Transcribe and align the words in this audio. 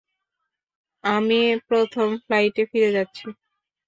আমি 1.03 1.39
প্রথম 1.67 2.07
ফ্লাইটে 2.23 2.63
ফিরে 2.71 2.89
যাচ্ছি। 2.91 3.25